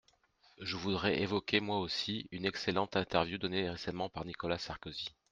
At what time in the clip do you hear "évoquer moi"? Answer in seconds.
1.21-1.77